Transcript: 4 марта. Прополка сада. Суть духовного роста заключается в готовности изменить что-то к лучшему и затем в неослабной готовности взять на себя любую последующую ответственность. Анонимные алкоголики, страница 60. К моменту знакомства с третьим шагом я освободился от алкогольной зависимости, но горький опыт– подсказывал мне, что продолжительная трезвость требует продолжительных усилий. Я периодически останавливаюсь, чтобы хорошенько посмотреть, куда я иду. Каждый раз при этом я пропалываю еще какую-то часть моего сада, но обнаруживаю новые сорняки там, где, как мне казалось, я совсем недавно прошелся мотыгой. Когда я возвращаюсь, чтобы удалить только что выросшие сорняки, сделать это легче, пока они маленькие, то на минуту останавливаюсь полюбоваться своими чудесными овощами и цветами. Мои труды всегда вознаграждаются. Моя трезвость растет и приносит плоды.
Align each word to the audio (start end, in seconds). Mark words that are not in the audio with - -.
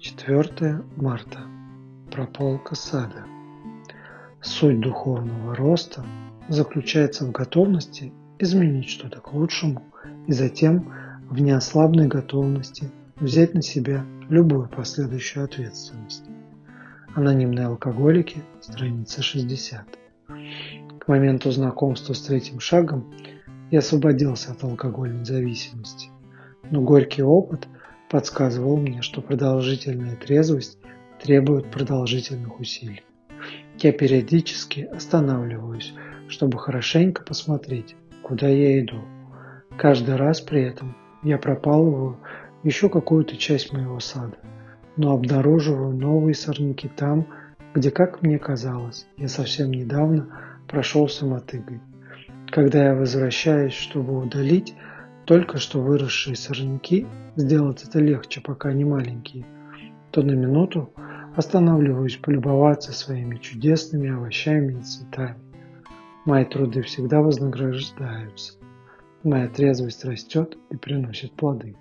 4 0.00 0.82
марта. 0.96 1.40
Прополка 2.10 2.74
сада. 2.74 3.26
Суть 4.40 4.80
духовного 4.80 5.54
роста 5.54 6.06
заключается 6.48 7.26
в 7.26 7.32
готовности 7.32 8.10
изменить 8.38 8.88
что-то 8.88 9.20
к 9.20 9.34
лучшему 9.34 9.82
и 10.26 10.32
затем 10.32 10.90
в 11.28 11.38
неослабной 11.42 12.06
готовности 12.06 12.90
взять 13.16 13.52
на 13.52 13.60
себя 13.60 14.06
любую 14.30 14.70
последующую 14.70 15.44
ответственность. 15.44 16.24
Анонимные 17.14 17.66
алкоголики, 17.66 18.42
страница 18.62 19.20
60. 19.20 19.84
К 20.98 21.08
моменту 21.08 21.50
знакомства 21.50 22.14
с 22.14 22.22
третьим 22.22 22.58
шагом 22.58 23.12
я 23.70 23.80
освободился 23.80 24.52
от 24.52 24.64
алкогольной 24.64 25.26
зависимости, 25.26 26.08
но 26.70 26.80
горький 26.80 27.22
опыт– 27.22 27.68
подсказывал 28.10 28.76
мне, 28.76 29.02
что 29.02 29.22
продолжительная 29.22 30.16
трезвость 30.16 30.78
требует 31.22 31.70
продолжительных 31.70 32.58
усилий. 32.58 33.02
Я 33.78 33.92
периодически 33.92 34.80
останавливаюсь, 34.80 35.94
чтобы 36.28 36.58
хорошенько 36.58 37.22
посмотреть, 37.22 37.94
куда 38.22 38.48
я 38.48 38.80
иду. 38.80 39.00
Каждый 39.78 40.16
раз 40.16 40.40
при 40.40 40.62
этом 40.62 40.96
я 41.22 41.38
пропалываю 41.38 42.18
еще 42.64 42.90
какую-то 42.90 43.36
часть 43.36 43.72
моего 43.72 44.00
сада, 44.00 44.36
но 44.96 45.12
обнаруживаю 45.12 45.94
новые 45.94 46.34
сорняки 46.34 46.88
там, 46.88 47.26
где, 47.74 47.90
как 47.90 48.22
мне 48.22 48.38
казалось, 48.38 49.06
я 49.16 49.28
совсем 49.28 49.70
недавно 49.70 50.28
прошелся 50.66 51.24
мотыгой. 51.24 51.80
Когда 52.50 52.86
я 52.86 52.94
возвращаюсь, 52.94 53.72
чтобы 53.72 54.18
удалить 54.18 54.74
только 55.24 55.58
что 55.58 55.80
выросшие 55.80 56.36
сорняки, 56.36 57.06
сделать 57.36 57.84
это 57.84 57.98
легче, 58.00 58.40
пока 58.40 58.70
они 58.70 58.84
маленькие, 58.84 59.44
то 60.10 60.22
на 60.22 60.32
минуту 60.32 60.92
останавливаюсь 61.36 62.16
полюбоваться 62.16 62.92
своими 62.92 63.36
чудесными 63.36 64.10
овощами 64.10 64.78
и 64.78 64.82
цветами. 64.82 65.38
Мои 66.24 66.44
труды 66.44 66.82
всегда 66.82 67.20
вознаграждаются. 67.22 68.54
Моя 69.22 69.48
трезвость 69.48 70.04
растет 70.04 70.56
и 70.70 70.76
приносит 70.76 71.32
плоды. 71.32 71.76